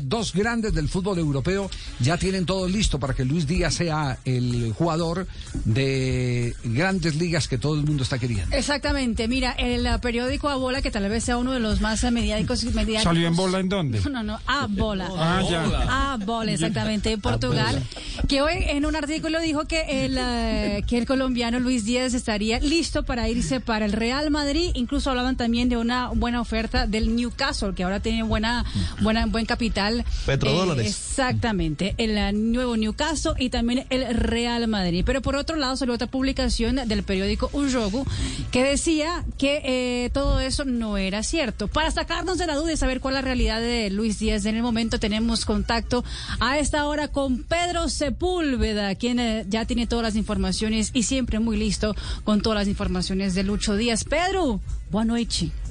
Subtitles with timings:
[0.00, 4.72] Dos grandes del fútbol europeo ya tienen todo listo para que Luis Díaz sea el
[4.72, 5.26] jugador
[5.64, 8.56] de grandes ligas que todo el mundo está queriendo.
[8.56, 12.10] Exactamente, mira, el periódico A Bola, que tal vez sea uno de los más uh,
[12.10, 13.02] mediáticos, mediáticos.
[13.02, 14.00] ¿Salió en bola en dónde?
[14.10, 15.08] No, no, A Bola.
[15.16, 16.12] Ah, ya.
[16.12, 17.82] A Bola, exactamente, en Portugal.
[18.28, 22.58] Que hoy en un artículo dijo que el, uh, que el colombiano Luis Díaz estaría
[22.58, 24.70] listo para irse para el Real Madrid.
[24.74, 28.64] Incluso hablaban también de una buena oferta del Newcastle, que ahora tiene buena,
[29.00, 29.85] buena, buen capital.
[30.24, 30.86] Petrodólares.
[30.86, 35.02] Eh, exactamente, el uh, nuevo Newcastle y también el Real Madrid.
[35.04, 38.06] Pero por otro lado salió otra publicación del periódico Un Jogo
[38.50, 41.68] que decía que eh, todo eso no era cierto.
[41.68, 44.56] Para sacarnos de la duda y saber cuál es la realidad de Luis Díaz en
[44.56, 46.04] el momento, tenemos contacto
[46.40, 51.38] a esta hora con Pedro Sepúlveda, quien eh, ya tiene todas las informaciones y siempre
[51.38, 54.04] muy listo con todas las informaciones de Lucho Díaz.
[54.04, 55.65] Pedro, buenas noches.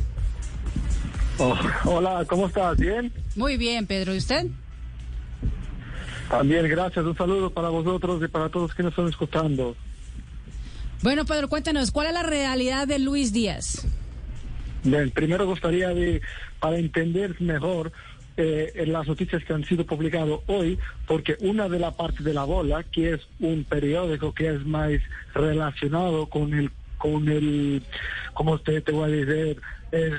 [1.37, 2.77] Oh, hola, ¿cómo estás?
[2.77, 3.11] ¿Bien?
[3.35, 4.13] Muy bien, Pedro.
[4.13, 4.47] ¿Y usted?
[6.29, 7.05] También, gracias.
[7.05, 9.75] Un saludo para vosotros y para todos que nos están escuchando.
[11.01, 13.85] Bueno, Pedro, cuéntanos, ¿cuál es la realidad de Luis Díaz?
[14.83, 16.21] Bien, primero gustaría, de,
[16.59, 17.91] para entender mejor
[18.37, 22.33] eh, en las noticias que han sido publicadas hoy, porque una de las partes de
[22.33, 24.91] la bola, que es un periódico que es más
[25.33, 27.83] relacionado con el, con el,
[28.33, 29.61] ¿cómo usted te voy a decir?
[29.91, 30.13] Es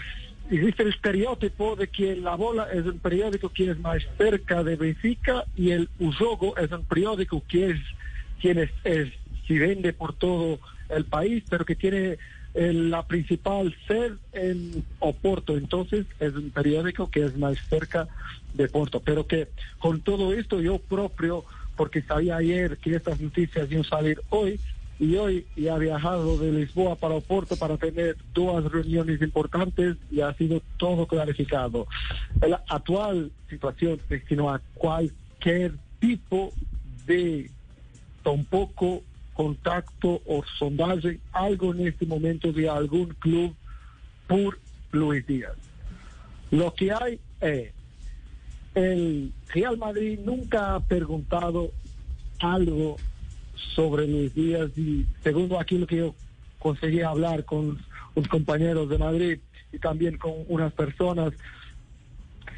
[0.51, 4.77] existe el estereotipo de que La Bola es un periódico que es más cerca de
[4.77, 7.81] Benfica y el Usogo es un periódico que es
[8.41, 9.13] quien es, es
[9.47, 10.59] se vende por todo
[10.89, 12.19] el país, pero que tiene
[12.55, 15.57] eh, la principal sede en Oporto.
[15.57, 18.09] Entonces es un periódico que es más cerca
[18.55, 19.01] de Porto.
[19.01, 21.45] Pero que con todo esto yo propio,
[21.77, 24.59] porque sabía ayer que estas noticias iban a salir hoy,
[24.99, 30.21] y hoy ya ha viajado de Lisboa para Oporto para tener dos reuniones importantes y
[30.21, 31.87] ha sido todo clarificado.
[32.41, 36.53] La actual situación sino a cualquier tipo
[37.07, 37.51] de
[38.23, 39.03] tampoco
[39.35, 43.55] contacto o sondaje, algo en este momento de algún club
[44.27, 44.59] por
[44.93, 45.57] Luis Díaz.
[46.51, 47.71] Lo que hay es,
[48.75, 51.71] el Real Madrid nunca ha preguntado
[52.39, 52.97] algo
[53.75, 56.15] sobre Luis Díaz y segundo aquí lo que yo
[56.59, 57.79] conseguí hablar con
[58.15, 59.39] unos compañeros de Madrid
[59.73, 61.33] y también con unas personas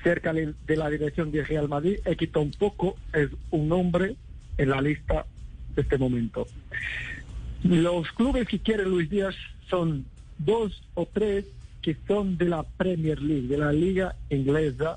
[0.02, 4.16] cerca de la dirección de Real Madrid, que tampoco es un nombre
[4.56, 5.26] en la lista
[5.74, 6.46] de este momento.
[7.64, 9.34] Los clubes que quiere Luis Díaz
[9.68, 10.06] son
[10.38, 11.46] dos o tres
[11.82, 14.96] que son de la Premier League, de la liga inglesa.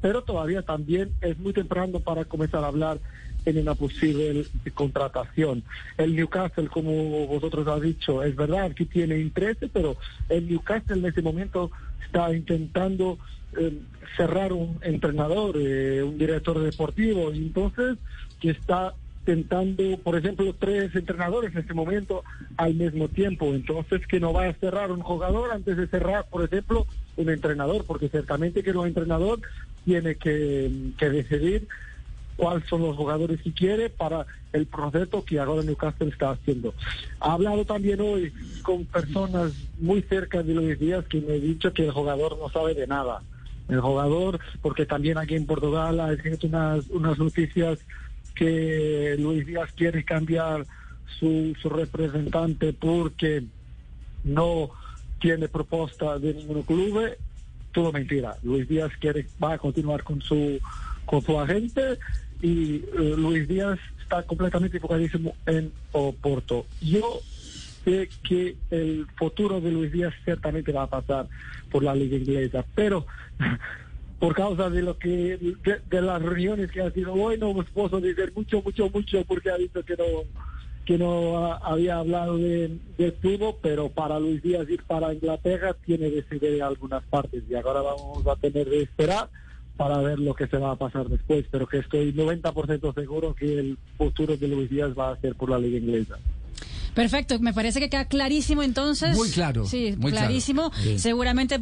[0.00, 2.98] Pero todavía también es muy temprano para comenzar a hablar
[3.44, 4.44] en una posible
[4.74, 5.62] contratación.
[5.96, 9.96] El Newcastle, como vosotros habéis dicho, es verdad que tiene interés, pero
[10.28, 11.70] el Newcastle en este momento
[12.04, 13.18] está intentando
[13.56, 13.78] eh,
[14.16, 17.96] cerrar un entrenador, eh, un director deportivo, y entonces
[18.40, 18.94] que está
[19.28, 22.24] intentando, por ejemplo, tres entrenadores en este momento
[22.56, 23.54] al mismo tiempo.
[23.54, 27.84] Entonces, que no va a cerrar un jugador antes de cerrar, por ejemplo, un entrenador,
[27.84, 29.40] porque ciertamente que un entrenador
[29.88, 31.66] tiene que, decidir
[32.36, 36.74] cuáles son los jugadores que quiere para el proceso que ahora Newcastle está haciendo.
[37.20, 38.30] Ha hablado también hoy
[38.62, 42.50] con personas muy cerca de Luis Díaz que me han dicho que el jugador no
[42.50, 43.22] sabe de nada.
[43.70, 47.78] El jugador, porque también aquí en Portugal hay unas, unas noticias
[48.34, 50.66] que Luis Díaz quiere cambiar
[51.18, 53.42] su, su representante porque
[54.24, 54.68] no
[55.18, 57.16] tiene propuesta de ningún club.
[57.78, 58.36] Todo mentira.
[58.42, 60.58] Luis Díaz quiere va a continuar con su
[61.06, 61.96] con su agente
[62.42, 66.66] y eh, Luis Díaz está completamente enfocadísimo en Oporto.
[66.80, 67.20] Yo
[67.84, 71.28] sé que el futuro de Luis Díaz ciertamente va a pasar
[71.70, 73.06] por la liga inglesa, pero
[74.18, 75.38] por causa de lo que
[75.88, 79.56] de, las reuniones que ha sido hoy no puedo decir mucho mucho mucho porque ha
[79.56, 80.24] visto que no
[80.88, 86.22] que no había hablado de, de pero para Luis Díaz ir para Inglaterra tiene que
[86.22, 87.44] ceder algunas partes.
[87.46, 89.28] Y ahora vamos a tener que esperar
[89.76, 91.44] para ver lo que se va a pasar después.
[91.50, 95.50] Pero que estoy 90% seguro que el futuro de Luis Díaz va a ser por
[95.50, 96.18] la liga inglesa
[96.98, 99.16] Perfecto, me parece que queda clarísimo entonces.
[99.16, 99.64] Muy claro.
[99.66, 100.26] Sí, muy claro.
[100.26, 100.72] clarísimo.
[100.82, 100.98] Sí.
[100.98, 101.60] Seguramente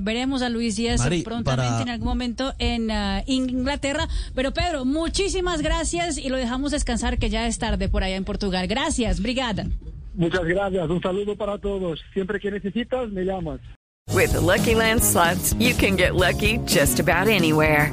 [0.00, 4.08] veremos a Luis Díaz Mari, prontamente para- en algún momento en ah, Inglaterra.
[4.34, 8.24] Pero Pedro, muchísimas gracias y lo dejamos descansar que ya es tarde por allá en
[8.24, 8.66] Portugal.
[8.66, 9.66] Gracias, brigada.
[10.14, 13.60] muchas gracias un saludo para todos siempre que necesitas me llamas
[14.10, 17.92] With the Lucky Land slots, you can get lucky just about anywhere.